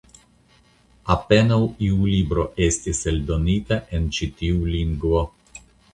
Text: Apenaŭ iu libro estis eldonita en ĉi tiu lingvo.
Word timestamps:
Apenaŭ 1.15 1.59
iu 1.87 2.09
libro 2.13 2.45
estis 2.69 3.03
eldonita 3.13 3.77
en 3.99 4.09
ĉi 4.19 4.29
tiu 4.41 4.67
lingvo. 4.79 5.21